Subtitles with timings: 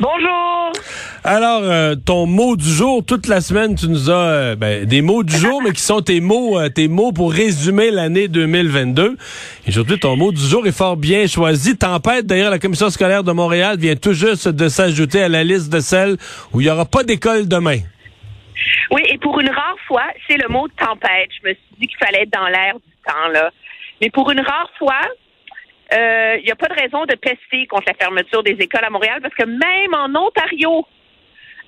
[0.00, 0.72] Bonjour.
[1.24, 5.02] Alors, euh, ton mot du jour, toute la semaine, tu nous as euh, ben, des
[5.02, 9.16] mots du jour, mais qui sont tes mots, euh, tes mots pour résumer l'année 2022.
[9.66, 11.76] Et aujourd'hui, ton mot du jour est fort bien choisi.
[11.76, 15.72] Tempête, d'ailleurs, la commission scolaire de Montréal vient tout juste de s'ajouter à la liste
[15.72, 16.16] de celles
[16.52, 17.78] où il n'y aura pas d'école demain.
[18.92, 21.30] Oui, et pour une rare fois, c'est le mot tempête.
[21.42, 23.50] Je me suis dit qu'il fallait être dans l'air du temps, là.
[24.00, 25.00] Mais pour une rare fois,
[26.38, 29.20] il n'y a pas de raison de pester contre la fermeture des écoles à Montréal
[29.22, 30.86] parce que même en Ontario,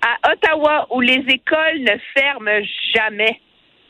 [0.02, 3.40] à Ottawa, où les écoles ne ferment jamais,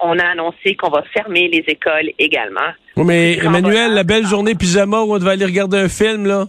[0.01, 2.73] on a annoncé qu'on va fermer les écoles également.
[2.97, 6.47] Oui, mais Emmanuel, la belle journée pyjama où on devait aller regarder un film, là?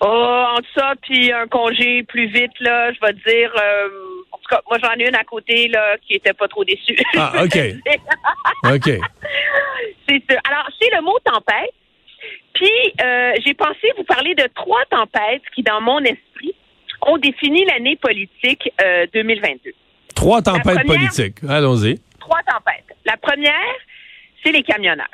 [0.00, 3.52] Oh, entre ça puis un congé plus vite, là, je vais te dire...
[3.56, 3.88] Euh,
[4.30, 6.96] en tout cas, moi, j'en ai une à côté, là, qui était pas trop déçue.
[7.16, 7.58] Ah, OK.
[8.74, 8.90] OK.
[10.08, 10.38] C'est ça.
[10.48, 11.74] Alors, c'est le mot tempête.
[12.54, 16.54] Puis, euh, j'ai pensé vous parler de trois tempêtes qui, dans mon esprit,
[17.02, 18.68] ont défini l'année politique
[19.12, 19.70] 2022.
[20.14, 21.36] Trois tempêtes politiques.
[21.48, 22.00] Allons-y.
[22.18, 22.96] Trois tempêtes.
[23.04, 23.76] La première,
[24.42, 25.06] c'est les camionneurs.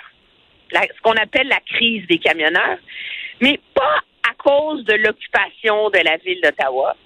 [0.73, 2.79] ce qu'on appelle la crise des camionneurs.
[3.43, 6.97] Mais pas à cause de l'occupation de la ville d'Ottawa,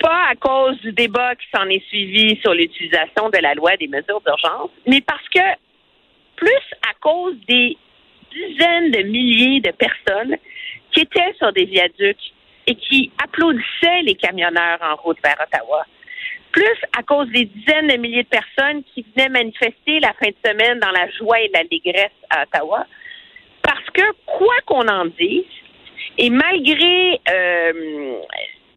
[0.00, 3.88] pas à cause du débat qui s'en est suivi sur l'utilisation de la loi des
[3.88, 5.40] mesures d'urgence, mais parce que
[6.36, 7.76] plus à cause des
[8.36, 10.36] dizaines de milliers de personnes
[10.92, 12.32] qui étaient sur des viaducs
[12.66, 15.84] et qui applaudissaient les camionneurs en route vers Ottawa.
[16.52, 20.48] Plus à cause des dizaines de milliers de personnes qui venaient manifester la fin de
[20.48, 22.86] semaine dans la joie et l'allégresse à Ottawa.
[23.62, 25.44] Parce que, quoi qu'on en dise,
[26.18, 28.20] et malgré euh,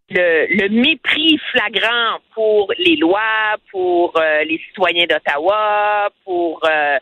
[0.09, 6.97] le, mépris flagrant pour les lois, pour euh, les citoyens d'Ottawa, pour euh,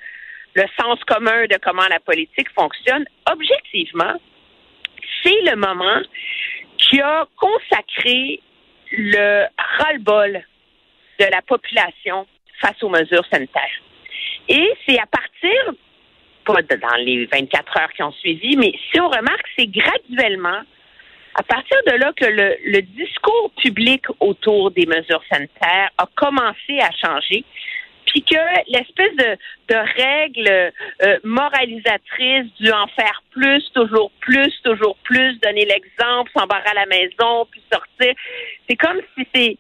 [0.58, 4.16] le sens commun de comment la politique fonctionne, objectivement,
[5.24, 6.02] c'est le moment
[6.78, 8.42] qui a consacré
[8.92, 9.46] le
[9.78, 10.42] ras-le-bol
[11.20, 12.26] de la population
[12.60, 13.82] face aux mesures sanitaires.
[14.50, 15.74] Et c'est à partir,
[16.44, 20.62] pas dans les 24 heures qui ont suivi, mais si on remarque, c'est graduellement
[21.36, 26.80] à partir de là que le, le, discours public autour des mesures sanitaires a commencé
[26.80, 27.46] à changer
[28.08, 28.36] puis que
[28.68, 30.72] l'espèce de, règle
[31.04, 36.86] euh, moralisatrice du en faire plus, toujours plus, toujours plus, donner l'exemple, s'embarrer à la
[36.86, 38.14] maison, puis sortir,
[38.68, 39.00] c'est comme
[39.36, 39.58] si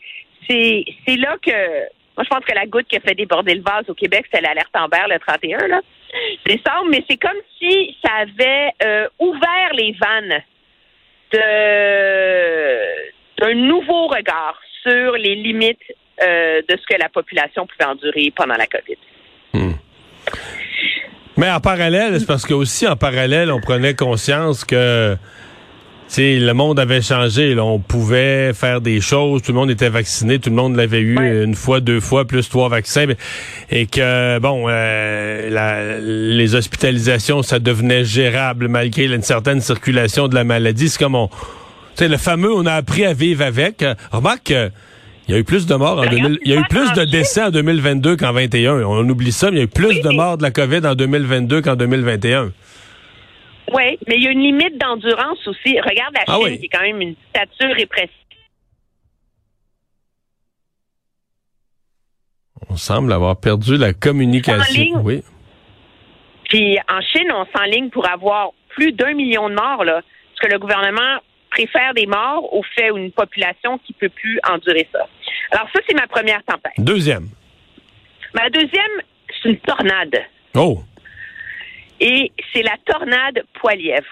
[0.47, 1.79] c'est là que
[2.15, 4.41] moi je pense que la goutte qui a fait déborder le vase au Québec, c'est
[4.41, 5.81] l'alerte Amber le 31 là.
[6.45, 10.41] Décembre, mais c'est comme si ça avait euh, ouvert les vannes
[13.37, 15.83] d'un nouveau regard sur les limites
[16.21, 18.97] euh, de ce que la population pouvait endurer pendant la COVID.
[19.53, 19.73] Hmm.
[21.37, 25.15] Mais en parallèle, c'est parce que aussi en parallèle, on prenait conscience que
[26.17, 27.55] le monde avait changé.
[27.59, 29.41] On pouvait faire des choses.
[29.41, 30.39] Tout le monde était vacciné.
[30.39, 33.05] Tout le monde l'avait eu une fois, deux fois, plus trois vaccins.
[33.69, 40.43] Et que, bon, euh, les hospitalisations, ça devenait gérable malgré une certaine circulation de la
[40.43, 40.89] maladie.
[40.89, 41.29] C'est comme on...
[41.95, 43.85] sais, le fameux, on a appris à vivre avec.
[44.11, 44.53] Remarque
[45.27, 47.03] il y a eu plus de morts en 2000, il y a eu plus de
[47.03, 48.83] décès en 2022 qu'en 21.
[48.83, 50.95] On oublie ça, mais il y a eu plus de morts de la COVID en
[50.95, 52.51] 2022 qu'en 2021.
[53.73, 55.79] Oui, mais il y a une limite d'endurance aussi.
[55.81, 58.09] Regarde la ah Chine, qui est quand même une dictature répressive.
[62.69, 65.01] On semble avoir perdu la communication.
[65.03, 65.23] Oui.
[66.49, 70.01] Puis en Chine, on s'enligne pour avoir plus d'un million de morts, là.
[70.01, 71.19] Parce que le gouvernement
[71.57, 75.07] préfère des morts au fait une population qui peut plus endurer ça.
[75.51, 76.73] Alors ça, c'est ma première tempête.
[76.77, 77.29] Deuxième.
[78.33, 80.17] Ma deuxième, c'est une tornade.
[80.55, 80.79] Oh.
[81.99, 84.05] Et c'est la tornade Poilièvre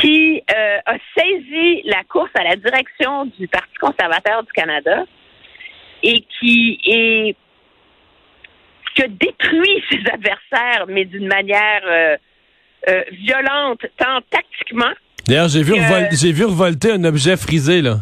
[0.00, 5.04] qui euh, a saisi la course à la direction du Parti conservateur du Canada
[6.02, 7.36] et qui est
[8.94, 12.16] qui a détruit ses adversaires, mais d'une manière euh,
[12.88, 14.92] euh, violente, tant tactiquement.
[15.26, 15.74] D'ailleurs, j'ai vu,
[16.12, 17.98] j'ai vu revolter un objet frisé, là.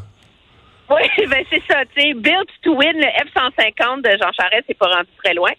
[0.91, 4.79] Oui, ben c'est ça, tu sais, Built to Win, le F-150 de Jean Charest, c'est
[4.79, 5.53] pas rendu très loin.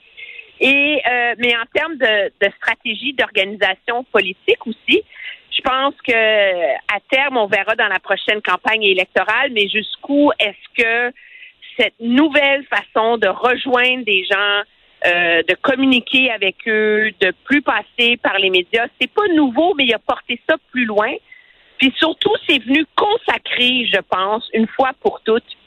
[0.60, 5.02] Et euh, mais en termes de, de stratégie d'organisation politique aussi,
[5.56, 10.84] je pense que à terme, on verra dans la prochaine campagne électorale, mais jusqu'où est-ce
[10.84, 11.16] que
[11.78, 14.62] cette nouvelle façon de rejoindre des gens
[15.06, 18.88] euh, de communiquer avec eux, de plus passer par les médias.
[19.00, 21.12] C'est pas nouveau, mais il a porté ça plus loin.
[21.78, 25.58] Puis surtout, c'est venu consacrer, je pense, une fois pour toutes,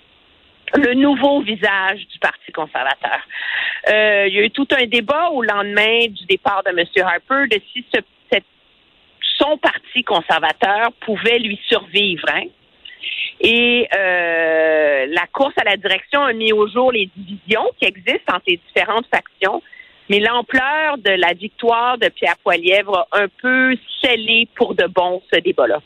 [0.75, 3.21] le nouveau visage du Parti conservateur.
[3.89, 6.87] Euh, il y a eu tout un débat au lendemain du départ de M.
[7.05, 7.85] Harper de si
[9.39, 12.27] son parti conservateur pouvait lui survivre.
[12.33, 12.45] Hein?
[13.41, 18.35] Et euh, la course à la direction a mis au jour les divisions qui existent
[18.35, 19.62] entre les différentes factions.
[20.11, 25.23] Mais l'ampleur de la victoire de Pierre Poilièvre a un peu scellé pour de bon
[25.33, 25.81] ce débat-là.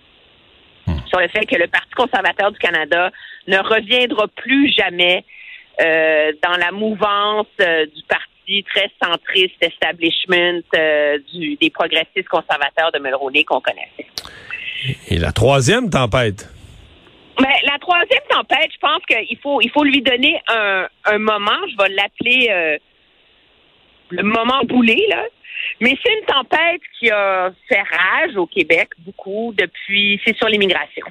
[0.87, 0.99] Hmm.
[1.07, 3.11] Sur le fait que le Parti conservateur du Canada
[3.47, 5.25] ne reviendra plus jamais
[5.81, 12.91] euh, dans la mouvance euh, du parti très centriste establishment euh, du, des progressistes conservateurs
[12.93, 14.07] de Mulroney qu'on connaissait.
[15.09, 16.49] Et la troisième tempête?
[17.41, 21.59] Mais la troisième tempête, je pense qu'il faut, il faut lui donner un, un moment.
[21.71, 22.79] Je vais l'appeler euh,
[24.11, 25.25] le moment boulé, là.
[25.81, 30.21] Mais c'est une tempête qui a fait rage au Québec beaucoup depuis.
[30.25, 31.07] C'est sur l'immigration.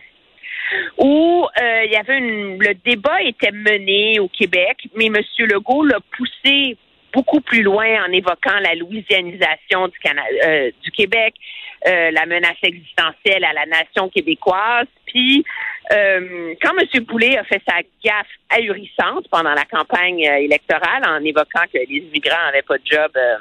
[0.98, 5.16] Où euh, il y avait une, le débat était mené au Québec, mais M.
[5.40, 6.78] Legault l'a poussé
[7.14, 11.36] beaucoup plus loin en évoquant la louisianisation du, Canada, euh, du Québec,
[11.86, 14.88] euh, la menace existentielle à la nation québécoise.
[15.06, 15.46] Puis,
[15.92, 17.06] euh, quand M.
[17.06, 21.98] Poulet a fait sa gaffe ahurissante pendant la campagne euh, électorale en évoquant que les
[21.98, 23.38] immigrants n'avaient pas de job à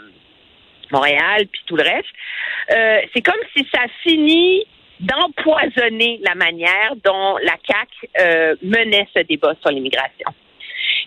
[0.93, 4.65] Montréal, puis tout le reste, c'est comme si ça finit
[5.01, 10.29] d'empoisonner la manière dont la CAQ menait ce débat sur l'immigration.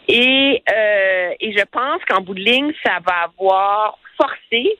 [0.10, 0.62] Et,
[1.40, 4.78] et je pense qu'en bout de ligne, ça va avoir forcé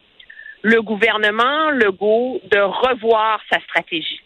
[0.62, 4.22] le gouvernement Legault de revoir sa stratégie.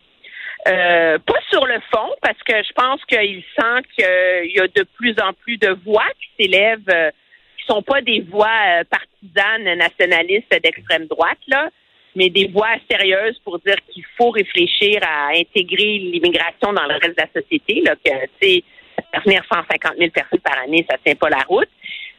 [0.67, 4.83] Euh, pas sur le fond, parce que je pense qu'il sent qu'il y a de
[4.95, 7.11] plus en plus de voix qui s'élèvent, euh,
[7.57, 11.69] qui sont pas des voix euh, partisanes nationalistes d'extrême droite, là,
[12.15, 17.17] mais des voix sérieuses pour dire qu'il faut réfléchir à intégrer l'immigration dans le reste
[17.17, 18.63] de la société, là, que, tu
[19.25, 21.69] venir 150 000 personnes par année, ça tient pas la route.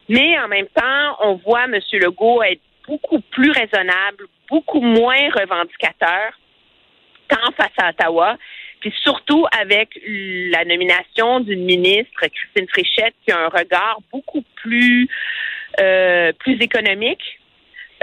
[0.07, 1.79] Mais en même temps, on voit M.
[1.93, 6.33] Legault être beaucoup plus raisonnable, beaucoup moins revendicateur,
[7.27, 8.37] tant face à Ottawa,
[8.79, 15.07] puis surtout avec la nomination d'une ministre, Christine Fréchette, qui a un regard beaucoup plus,
[15.79, 17.39] euh, plus économique,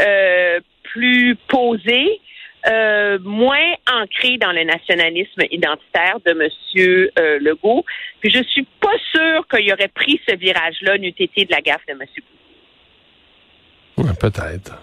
[0.00, 2.20] euh, plus posé,
[2.66, 7.38] euh, moins ancré dans le nationalisme identitaire de M.
[7.40, 7.84] Legault.
[8.20, 11.84] Puis je suis pas sûre qu'il aurait pris ce virage-là n'eût été de la gaffe
[11.86, 12.00] de M.
[13.96, 14.78] Peut-être.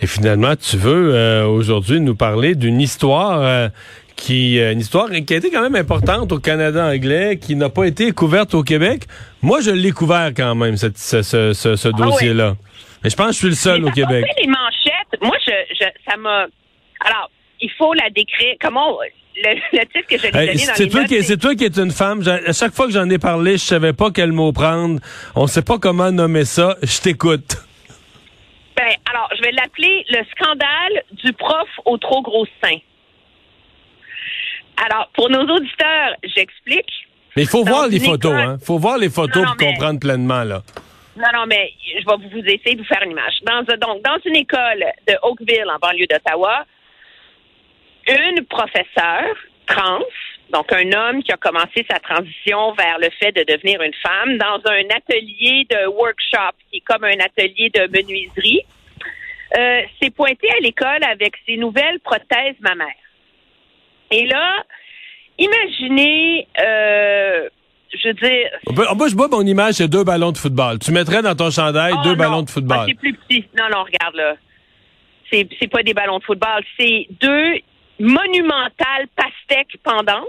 [0.00, 3.68] Et finalement, tu veux euh, aujourd'hui nous parler d'une histoire euh,
[4.16, 7.68] qui euh, une histoire qui a été quand même importante au Canada anglais, qui n'a
[7.68, 9.04] pas été couverte au Québec.
[9.42, 12.56] Moi, je l'ai couvert quand même, ce, ce, ah dossier-là.
[13.04, 14.24] Mais je pense que je suis le seul au Québec.
[14.40, 16.46] les manchettes, moi, je, ça m'a...
[17.04, 18.56] Alors, il faut la décrire.
[18.60, 18.98] Comment...
[19.40, 21.78] Le, le titre que je l'ai donné dans c'est toi, qui, c'est toi qui es
[21.78, 22.24] une femme.
[22.26, 24.98] À chaque fois que j'en ai parlé, je savais pas quel mot prendre.
[25.36, 26.76] On sait pas comment nommer ça.
[26.82, 27.56] Je t'écoute.
[29.38, 32.78] Je vais l'appeler le scandale du prof au trop gros sein.
[34.84, 36.90] Alors, pour nos auditeurs, j'explique.
[37.36, 38.56] Mais il faut voir les photos, hein.
[38.60, 40.62] Il faut voir les photos pour comprendre pleinement, là.
[41.16, 43.34] Non, non, mais je vais vous essayer de vous faire une image.
[43.42, 46.64] Dans, donc, dans une école de Oakville, en banlieue d'Ottawa,
[48.08, 49.36] une professeure
[49.66, 50.04] trans,
[50.50, 54.38] donc un homme qui a commencé sa transition vers le fait de devenir une femme,
[54.38, 58.62] dans un atelier de workshop, qui est comme un atelier de menuiserie,
[59.56, 62.88] euh, s'est pointé à l'école avec ses nouvelles prothèses mammaires.
[64.10, 64.64] Et là,
[65.38, 67.48] imaginez, euh,
[67.94, 68.50] je veux dire...
[68.96, 70.78] Moi, je vois mon image, c'est deux ballons de football.
[70.78, 72.78] Tu mettrais dans ton chandail oh, deux ballons de football.
[72.82, 73.44] Ah, c'est plus petit.
[73.58, 74.34] Non, non, regarde là.
[75.30, 77.60] C'est, c'est pas des ballons de football, c'est deux
[77.98, 80.26] monumentales pastèques pendantes.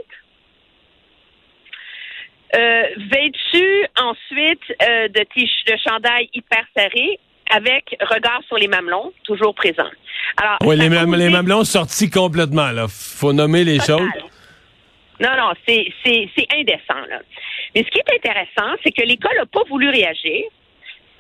[2.56, 7.20] Euh, vêtues ensuite euh, de, de chandail hyper serré
[7.50, 9.90] avec regard sur les mamelons, toujours présent.
[10.38, 12.86] Alors, oui, les, les, mamelons sortis complètement, là.
[12.88, 14.02] Faut nommer les choses.
[15.20, 15.92] Non, non, c'est
[16.54, 17.20] indécent, là.
[17.76, 20.44] Mais ce qui est intéressant, c'est que l'école n'a pas voulu réagir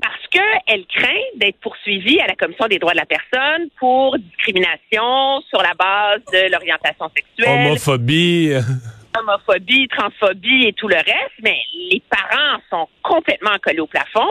[0.01, 5.41] parce qu'elle craint d'être poursuivie à la Commission des droits de la personne pour discrimination
[5.49, 7.67] sur la base de l'orientation sexuelle.
[7.67, 8.53] Homophobie.
[9.19, 11.57] Homophobie, transphobie et tout le reste, mais
[11.91, 14.29] les parents sont complètement collés au plafond.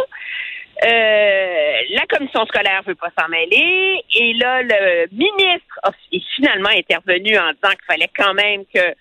[0.85, 4.04] Euh, la commission scolaire veut pas s'en mêler.
[4.14, 5.80] Et là, le ministre
[6.12, 8.94] est finalement intervenu en disant qu'il fallait quand même que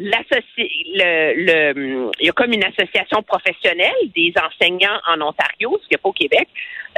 [0.00, 5.96] le, le, il y a comme une association professionnelle des enseignants en Ontario, ce qu'il
[5.96, 6.48] n'y a pas au Québec,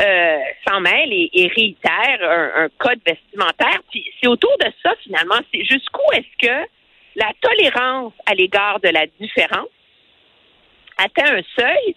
[0.01, 0.39] euh,
[0.69, 3.81] s'en mêle et, réitère un, un, code vestimentaire.
[3.91, 6.69] Puis c'est autour de ça, finalement, c'est jusqu'où est-ce que
[7.17, 9.69] la tolérance à l'égard de la différence
[10.97, 11.95] atteint un seuil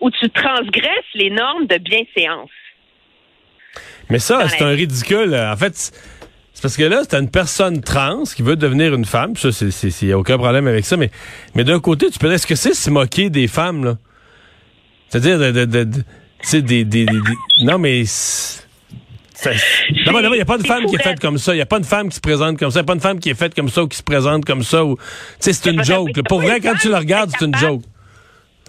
[0.00, 2.50] où tu transgresses les normes de bienséance.
[4.10, 5.34] Mais ça, c'est un ridicule.
[5.34, 5.74] En fait,
[6.52, 9.34] c'est parce que là, c'est une personne trans qui veut devenir une femme.
[9.36, 10.96] Ça, il n'y a aucun problème avec ça.
[10.96, 11.10] Mais,
[11.54, 13.96] mais d'un côté, tu peux dire, est-ce que c'est se moquer des femmes, là?
[15.08, 16.02] C'est-à-dire, de, de, de, de
[16.52, 17.06] des, des, des,
[17.60, 18.04] Non, mais...
[20.04, 21.52] D'abord, il n'y a pas de femme qui est faite comme ça.
[21.52, 22.80] Il n'y a pas de femme qui se présente comme ça.
[22.80, 24.44] Il n'y a pas de femme qui est faite comme ça ou qui se présente
[24.44, 24.84] comme ça.
[24.84, 24.96] Ou...
[25.38, 26.22] C'est une joke.
[26.28, 27.82] Pour vrai, quand tu le regardes, c'est une joke.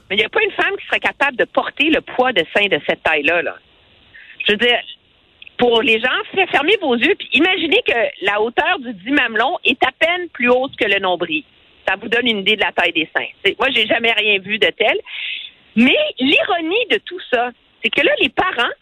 [0.09, 2.43] Mais il n'y a pas une femme qui serait capable de porter le poids de
[2.55, 3.41] sein de cette taille-là.
[3.41, 3.55] Là.
[4.45, 4.79] Je veux dire,
[5.57, 9.81] pour les gens, fermez vos yeux puis imaginez que la hauteur du dit mamelon est
[9.83, 11.43] à peine plus haute que le nombril.
[11.87, 13.53] Ça vous donne une idée de la taille des seins.
[13.59, 14.99] Moi, j'ai jamais rien vu de tel.
[15.75, 17.51] Mais l'ironie de tout ça,
[17.83, 18.73] c'est que là, les parents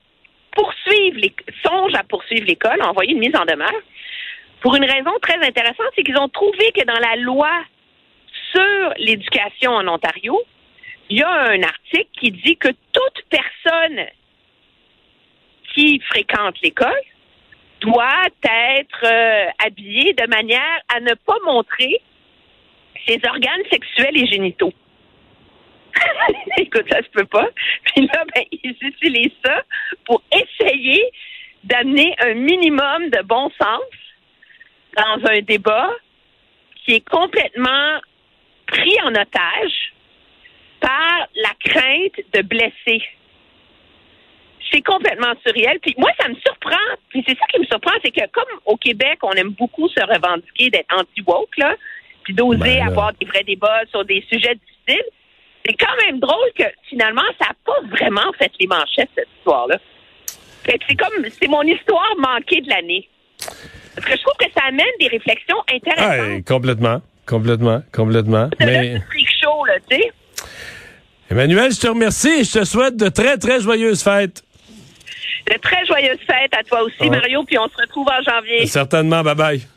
[0.55, 1.33] poursuivent les,
[1.65, 3.81] songent à poursuivre l'école, envoyé une mise en demeure,
[4.61, 7.49] pour une raison très intéressante, c'est qu'ils ont trouvé que dans la loi
[8.51, 10.39] sur l'éducation en Ontario,
[11.09, 14.05] il y a un article qui dit que toute personne
[15.73, 17.01] qui fréquente l'école
[17.81, 22.01] doit être euh, habillée de manière à ne pas montrer
[23.05, 24.73] ses organes sexuels et génitaux.
[26.57, 27.49] Écoute, ça se peut pas.
[27.83, 29.61] Puis là, ben, ils utilisent ça
[30.05, 31.03] pour essayer
[31.63, 33.81] d'amener un minimum de bon sens
[34.95, 35.89] dans un débat
[36.85, 37.99] qui est complètement
[38.67, 39.93] pris en otage
[40.83, 43.01] par la crainte de blesser.
[44.69, 45.79] C'est complètement surréel.
[45.81, 46.89] Puis moi, ça me surprend.
[47.09, 50.01] Puis c'est ça qui me surprend, c'est que comme au Québec, on aime beaucoup se
[50.01, 51.75] revendiquer d'être anti-woke, là,
[52.23, 55.05] puis d'oser ben avoir des vrais débats sur des sujets difficiles,
[55.65, 59.77] c'est quand même drôle que finalement, ça n'a pas vraiment fait les manchettes, cette histoire-là.
[60.65, 63.07] c'est comme, c'est mon histoire manquée de l'année.
[63.95, 66.41] Parce que je trouve que ça amène des réflexions intéressantes.
[66.45, 68.49] Ah, complètement, complètement, complètement.
[68.59, 69.01] C'est mais...
[69.41, 70.11] chaud, là, tu sais.
[71.33, 74.43] Emmanuel, je te remercie et je te souhaite de très, très joyeuses fêtes.
[75.49, 78.67] De très joyeuses fêtes à toi aussi, Mario, puis on se retrouve en janvier.
[78.67, 79.67] Certainement, bye bye.